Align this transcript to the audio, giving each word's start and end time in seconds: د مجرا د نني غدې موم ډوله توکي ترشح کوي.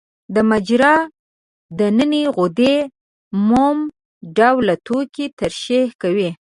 د 0.35 0.37
مجرا 0.49 0.95
د 1.77 1.79
نني 1.97 2.23
غدې 2.35 2.75
موم 3.47 3.77
ډوله 4.37 4.75
توکي 4.85 5.25
ترشح 5.39 5.87
کوي. 6.01 6.29